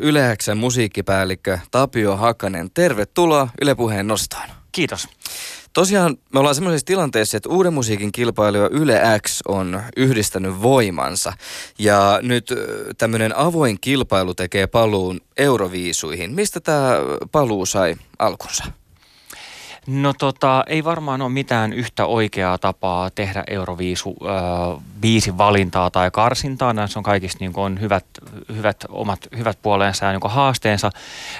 [0.00, 2.70] Yleäksän musiikkipäällikkö Tapio Hakanen.
[2.74, 4.48] Tervetuloa Yle Puheen nostoon.
[4.72, 5.08] Kiitos.
[5.72, 11.32] Tosiaan me ollaan semmoisessa tilanteessa, että uuden musiikin kilpailija Yle X on yhdistänyt voimansa.
[11.78, 12.52] Ja nyt
[12.98, 16.34] tämmöinen avoin kilpailu tekee paluun Euroviisuihin.
[16.34, 16.92] Mistä tämä
[17.32, 18.79] paluu sai alkunsa?
[19.86, 26.10] No tota, ei varmaan ole mitään yhtä oikeaa tapaa tehdä Euroviisu äh, viisi valintaa tai
[26.10, 26.72] karsintaa.
[26.72, 28.04] Näissä on kaikissa niin on hyvät,
[28.56, 30.90] hyvät, omat hyvät puoleensa ja niin haasteensa.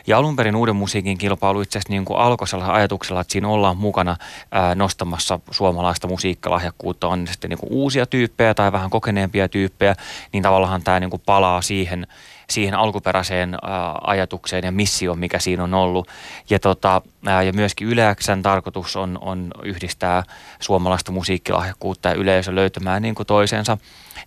[0.06, 3.76] Ja alun perin uuden musiikin kilpailu itse asiassa niin alkoi sellaisella ajatuksella, että siinä ollaan
[3.76, 7.08] mukana äh, nostamassa suomalaista musiikkalahjakkuutta.
[7.08, 9.96] On sitten niin uusia tyyppejä tai vähän kokeneempia tyyppejä,
[10.32, 12.06] niin tavallaan tämä niin palaa siihen–
[12.50, 13.56] siihen alkuperäiseen
[14.02, 16.08] ajatukseen ja missioon, mikä siinä on ollut.
[16.50, 17.02] Ja, tota,
[17.46, 20.22] ja myöskin Yleäksän tarkoitus on, on yhdistää
[20.60, 23.78] suomalaista musiikkilahjakkuutta ja yleisö löytämään niin kuin toisensa.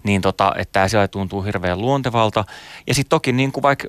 [0.03, 2.45] Niin tota, että tämä siellä tuntuu hirveän luontevalta.
[2.87, 3.87] Ja sitten toki niin kuin vaikka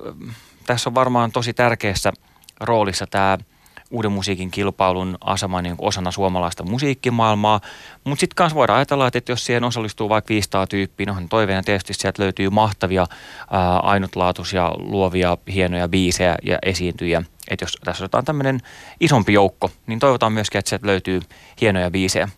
[0.65, 2.13] tässä on varmaan tosi tärkeässä
[2.59, 3.37] roolissa tämä–
[3.95, 7.61] uuden musiikin kilpailun asema niin osana suomalaista musiikkimaailmaa.
[8.03, 11.93] Mutta sitten kanssa voidaan ajatella, että jos siihen osallistuu vaikka 500 tyyppiä, no toiveena tietysti
[11.93, 13.05] sieltä löytyy mahtavia,
[13.51, 17.23] ää, ainutlaatuisia, luovia, hienoja biisejä ja esiintyjä.
[17.49, 18.61] Että jos tässä otetaan tämmöinen
[18.99, 21.21] isompi joukko, niin toivotaan myöskin, että sieltä löytyy
[21.61, 22.29] hienoja biisejä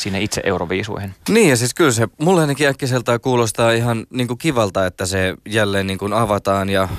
[0.00, 1.14] sinne itse Euroviisuihin.
[1.28, 5.34] Niin ja siis kyllä se mulle ainakin äkkiseltään kuulostaa ihan niin kuin kivalta, että se
[5.48, 6.90] jälleen niin kuin avataan ja äh,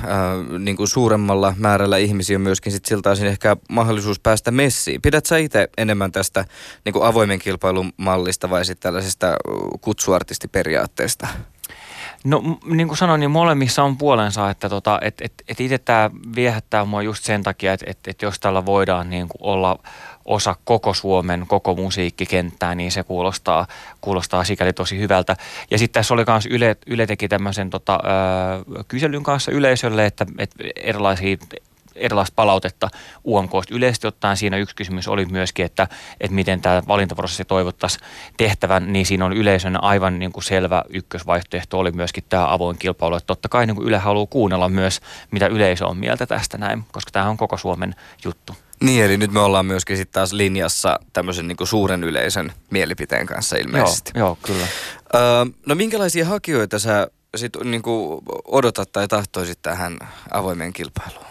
[0.59, 5.01] niin kuin suuremmalla määrällä ihmisiä myöskin sit siltä osin ehkä mahdollisuus päästä messiin.
[5.01, 6.45] Pidät sä itse enemmän tästä
[6.85, 9.35] niin kuin avoimen kilpailun mallista vai sitten tällaisesta
[9.81, 11.27] kutsuartistiperiaatteesta?
[12.23, 16.09] No niin kuin sanoin, niin molemmissa on puolensa, että tota, et, et, et itse tämä
[16.35, 19.79] viehättää mua just sen takia, että et, et jos tällä voidaan niin kuin olla
[20.25, 23.67] osa koko Suomen, koko musiikkikenttää, niin se kuulostaa,
[24.01, 25.35] kuulostaa sikäli tosi hyvältä.
[25.71, 27.99] Ja sitten tässä oli myös Yle, Yle teki tämmöisen tota,
[28.79, 31.37] ö, kyselyn kanssa yleisölle, että, että erilaisia
[31.95, 32.89] erilaista palautetta
[33.25, 33.51] UMK.
[33.71, 35.87] Yleisesti ottaen siinä yksi kysymys oli myöskin, että,
[36.19, 38.03] että miten tämä valintaprosessi toivottaisiin
[38.37, 43.15] tehtävän, niin siinä on yleisön aivan niin kuin selvä ykkösvaihtoehto oli myöskin tämä avoin kilpailu.
[43.15, 45.01] Että totta kai niin kuin Yle haluaa kuunnella myös,
[45.31, 48.55] mitä yleisö on mieltä tästä näin, koska tämä on koko Suomen juttu.
[48.81, 53.55] Niin, eli nyt me ollaan myöskin sitten taas linjassa tämmöisen niin suuren yleisön mielipiteen kanssa
[53.55, 54.11] ilmeisesti.
[54.15, 54.67] Joo, joo kyllä.
[55.15, 57.81] Öö, no minkälaisia hakijoita sä sit niin
[58.45, 59.97] odotat tai tahtoisit tähän
[60.31, 61.25] avoimeen kilpailuun?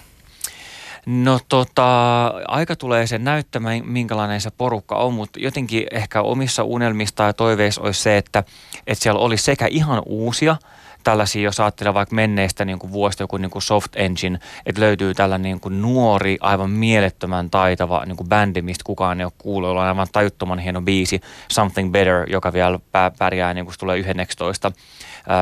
[1.07, 7.23] No tota, aika tulee sen näyttämään, minkälainen se porukka on, mutta jotenkin ehkä omissa unelmista
[7.23, 8.45] ja toiveissa olisi se, että,
[8.87, 10.57] että siellä olisi sekä ihan uusia–
[11.05, 15.15] tällaisia, jos ajattelee vaikka menneistä niin kuin vuosista joku niin kuin soft engine, että löytyy
[15.15, 19.71] tällainen niin kuin nuori, aivan mielettömän taitava niin kuin bändi, mistä kukaan ei ole kuullut,
[19.71, 22.79] on aivan tajuttoman hieno biisi, Something Better, joka vielä
[23.19, 24.73] pärjää niin kuin tulee 11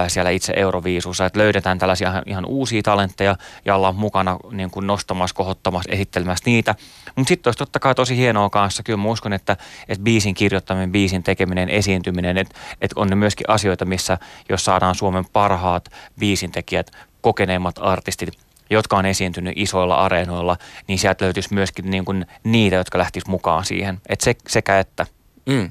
[0.09, 5.37] siellä itse Euroviisussa, että löydetään tällaisia ihan, uusia talentteja ja ollaan mukana niin kuin nostamassa,
[5.37, 6.75] kohottamassa, esittelemässä niitä.
[7.17, 9.57] Mutta sitten olisi totta kai tosi hienoa kanssa, kyllä mä uskon, että,
[9.89, 14.95] että biisin kirjoittaminen, biisin tekeminen, esiintyminen, että, että on ne myöskin asioita, missä jos saadaan
[14.95, 15.89] Suomen parhaat
[16.19, 18.39] biisintekijät, kokeneimmat artistit,
[18.71, 23.65] jotka on esiintynyt isoilla areenoilla, niin sieltä löytyisi myöskin niin kuin niitä, jotka lähtis mukaan
[23.65, 24.01] siihen.
[24.09, 25.07] Että se, sekä että.
[25.47, 25.71] Mm.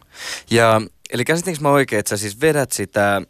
[0.51, 3.21] Ja eli käsitinkö mä oikein, että sä siis vedät sitä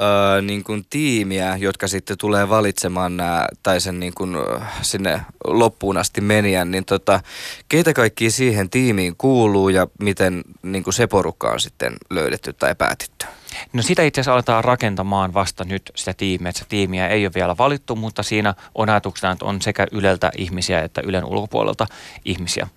[0.00, 4.36] öö, niin kuin tiimiä, jotka sitten tulee valitsemaan nämä, tai sen niin kuin,
[4.82, 7.20] sinne loppuun asti menijän, niin tota,
[7.68, 12.74] keitä kaikki siihen tiimiin kuuluu ja miten niin kuin se porukka on sitten löydetty tai
[12.74, 13.26] päätetty?
[13.72, 17.56] No sitä itse asiassa aletaan rakentamaan vasta nyt sitä tiimiä, että tiimiä ei ole vielä
[17.58, 21.86] valittu, mutta siinä on ajatuksena, että on sekä Yleltä ihmisiä että Ylen ulkopuolelta
[22.24, 22.68] ihmisiä.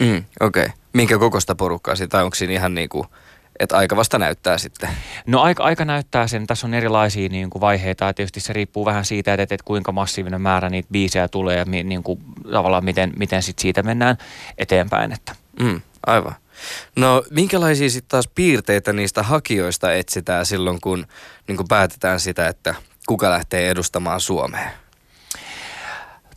[0.00, 0.64] Mm, Okei.
[0.64, 0.76] Okay.
[0.92, 3.06] Minkä kokosta porukkaa sitä, onko siinä ihan niin kuin–
[3.58, 4.88] että aika vasta näyttää sitten.
[5.26, 6.46] No aika, aika näyttää sen.
[6.46, 9.92] Tässä on erilaisia niin kuin vaiheita ja tietysti se riippuu vähän siitä, että, että kuinka
[9.92, 12.20] massiivinen määrä niitä biisejä tulee ja niin kuin,
[12.52, 14.16] tavallaan miten, miten sit siitä mennään
[14.58, 15.12] eteenpäin.
[15.12, 15.34] Että.
[15.60, 16.34] Mm, aivan.
[16.96, 21.06] No minkälaisia sitten taas piirteitä niistä hakijoista etsitään silloin, kun
[21.48, 22.74] niin kuin päätetään sitä, että
[23.06, 24.70] kuka lähtee edustamaan Suomeen?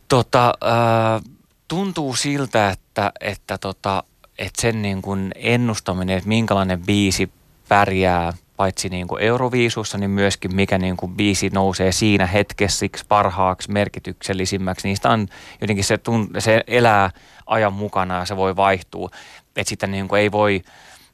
[0.08, 1.32] Tota, äh,
[1.68, 4.04] tuntuu siltä, että, että tota,
[4.38, 7.30] että sen niin kuin ennustaminen, että minkälainen biisi
[7.68, 13.70] pärjää paitsi niin kuin Euroviisussa, niin myöskin mikä niin kuin biisi nousee siinä hetkessä parhaaksi,
[13.70, 14.88] merkityksellisimmäksi.
[14.88, 15.26] Niistä on
[15.60, 17.10] jotenkin se, tunt- se elää
[17.46, 19.10] ajan mukana ja se voi vaihtua.
[19.56, 20.62] Että sitä niin kuin ei voi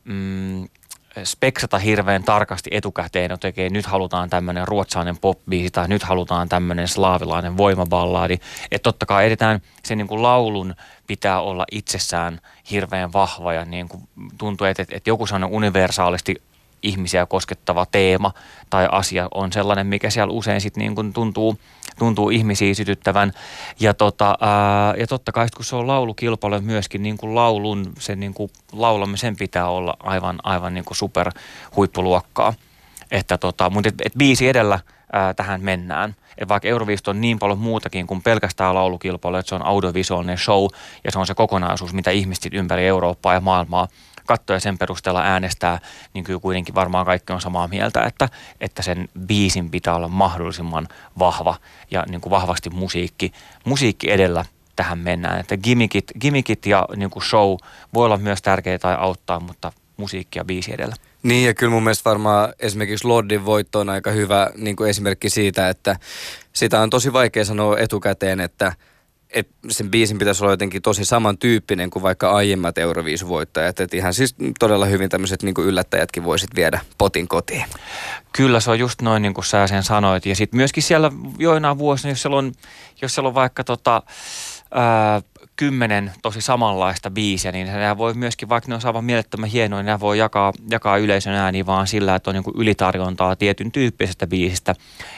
[0.04, 0.68] mm,
[1.24, 6.88] speksata hirveän tarkasti etukäteen, että okay, nyt halutaan tämmöinen ruotsalainen popbiisi tai nyt halutaan tämmöinen
[6.88, 8.38] slaavilainen voimaballaadi.
[8.70, 10.74] Että totta kai edetään sen niin kuin laulun
[11.06, 12.40] pitää olla itsessään
[12.70, 16.42] hirveän vahva ja niin kuin tuntuu, että, että joku sellainen universaalisti
[16.82, 18.32] ihmisiä koskettava teema
[18.70, 21.58] tai asia on sellainen, mikä siellä usein sitten niin kuin tuntuu
[21.98, 23.32] tuntuu ihmisiä sytyttävän.
[23.80, 28.20] Ja, tota, ää, ja totta kai kun se on laulukilpailu myöskin niin kuin laulun, sen
[28.20, 31.30] niin kuin laulamisen pitää olla aivan, aivan niin kuin super
[31.76, 32.54] huippuluokkaa.
[33.10, 34.80] Että tota, mutta et, et biisi edellä
[35.12, 36.14] ää, tähän mennään.
[36.38, 40.64] Et vaikka Euroviisut on niin paljon muutakin kuin pelkästään laulukilpailu, että se on audiovisuaalinen show
[41.04, 43.88] ja se on se kokonaisuus, mitä ihmiset ympäri Eurooppaa ja maailmaa
[44.26, 45.78] katsoo ja sen perusteella äänestää,
[46.14, 48.28] niin kyllä kuitenkin varmaan kaikki on samaa mieltä, että,
[48.60, 50.88] että sen biisin pitää olla mahdollisimman
[51.18, 51.56] vahva
[51.90, 53.32] ja niin kuin vahvasti musiikki,
[53.64, 54.44] musiikki edellä
[54.76, 55.40] tähän mennään.
[55.40, 57.56] Että gimmickit, gimmickit ja niin kuin show
[57.94, 60.94] voi olla myös tärkeitä tai auttaa, mutta musiikki ja biisi edellä.
[61.22, 65.30] Niin ja kyllä mun mielestä varmaan esimerkiksi Lordin voitto on aika hyvä niin kuin esimerkki
[65.30, 65.96] siitä, että
[66.52, 68.72] sitä on tosi vaikea sanoa etukäteen, että–
[69.36, 73.80] että sen biisin pitäisi olla jotenkin tosi samantyyppinen kuin vaikka aiemmat Euroviisuvoittajat.
[73.80, 77.64] Että ihan siis todella hyvin tämmöiset niin yllättäjätkin voisit viedä potin kotiin.
[78.32, 80.26] Kyllä se on just noin niin kuin sä sen sanoit.
[80.26, 82.52] Ja sitten myöskin siellä joinain vuosina, jos siellä on,
[83.02, 84.02] jos siellä on vaikka tota,
[84.70, 85.22] ää,
[85.56, 89.86] kymmenen tosi samanlaista biisiä, niin nämä voi myöskin, vaikka ne on aivan mielettömän hienoja, niin
[89.86, 94.74] nämä voi jakaa, jakaa yleisön ääni vaan sillä, että on niin ylitarjontaa tietyn tyyppisestä biisistä.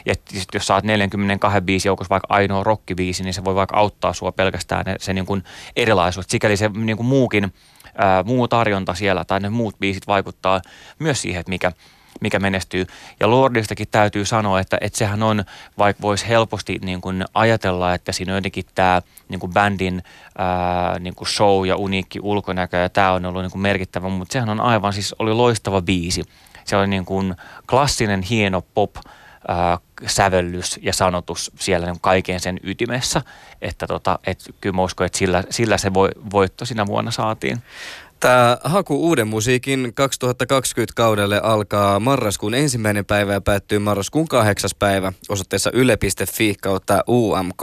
[0.07, 0.15] Ja
[0.55, 4.85] jos saat 42 biisi joukossa vaikka ainoa rockibiisi, niin se voi vaikka auttaa sua pelkästään
[4.85, 5.45] se, se niin
[5.77, 6.27] erilaisuus.
[6.29, 7.53] Sikäli se niin muukin,
[7.95, 10.61] ää, muu tarjonta siellä tai ne muut biisit vaikuttaa
[10.99, 11.73] myös siihen, että mikä,
[12.21, 12.87] mikä menestyy.
[13.21, 15.45] Ja Lordistakin täytyy sanoa, että, että sehän on,
[15.79, 20.03] vaikka voisi helposti niin kuin ajatella, että siinä on jotenkin tämä niin kuin bändin
[20.39, 24.33] ää, niin kuin show ja uniikki ulkonäkö ja tämä on ollut niin kuin merkittävä, mutta
[24.33, 26.25] sehän on aivan siis oli loistava biisi.
[26.65, 27.35] Se oli niin kuin
[27.71, 28.97] klassinen hieno pop
[30.07, 33.23] sävellys ja sanotus siellä niin kaiken sen ytimessä,
[33.63, 37.63] että tota, et kyllä mä uskon, että sillä, sillä se voi, voitto siinä vuonna saatiin.
[38.21, 45.13] Tämä haku uuden musiikin 2020 kaudelle alkaa marraskuun ensimmäinen päivä ja päättyy marraskuun kahdeksas päivä
[45.29, 47.63] osoitteessa yle.fi kautta UMK.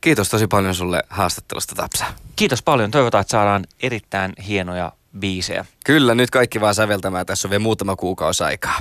[0.00, 2.04] Kiitos tosi paljon sulle haastattelusta Tapsa.
[2.36, 2.90] Kiitos paljon.
[2.90, 5.64] Toivotaan, että saadaan erittäin hienoja biisejä.
[5.84, 7.26] Kyllä, nyt kaikki vaan säveltämään.
[7.26, 8.78] Tässä on vielä muutama kuukausi aikaa.